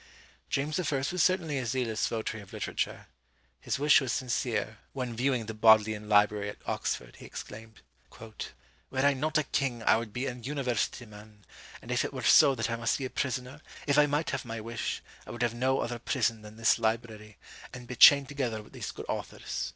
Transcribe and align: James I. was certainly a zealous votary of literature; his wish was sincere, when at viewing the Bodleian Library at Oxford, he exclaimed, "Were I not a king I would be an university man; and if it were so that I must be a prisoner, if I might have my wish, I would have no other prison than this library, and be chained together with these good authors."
James 0.49 0.79
I. 0.79 0.95
was 0.97 1.21
certainly 1.21 1.59
a 1.59 1.65
zealous 1.67 2.07
votary 2.07 2.41
of 2.41 2.53
literature; 2.53 3.05
his 3.59 3.77
wish 3.77 4.01
was 4.01 4.11
sincere, 4.11 4.79
when 4.93 5.09
at 5.11 5.15
viewing 5.15 5.45
the 5.45 5.53
Bodleian 5.53 6.09
Library 6.09 6.49
at 6.49 6.57
Oxford, 6.65 7.17
he 7.17 7.25
exclaimed, 7.27 7.83
"Were 8.19 8.41
I 9.05 9.13
not 9.13 9.37
a 9.37 9.43
king 9.43 9.83
I 9.83 9.97
would 9.97 10.11
be 10.11 10.25
an 10.25 10.43
university 10.43 11.05
man; 11.05 11.45
and 11.83 11.91
if 11.91 12.03
it 12.03 12.15
were 12.15 12.23
so 12.23 12.55
that 12.55 12.71
I 12.71 12.77
must 12.77 12.97
be 12.97 13.05
a 13.05 13.11
prisoner, 13.11 13.61
if 13.85 13.99
I 13.99 14.07
might 14.07 14.31
have 14.31 14.43
my 14.43 14.59
wish, 14.59 15.03
I 15.27 15.29
would 15.29 15.43
have 15.43 15.53
no 15.53 15.81
other 15.81 15.99
prison 15.99 16.41
than 16.41 16.57
this 16.57 16.79
library, 16.79 17.37
and 17.71 17.85
be 17.87 17.95
chained 17.95 18.27
together 18.27 18.63
with 18.63 18.73
these 18.73 18.91
good 18.91 19.05
authors." 19.07 19.69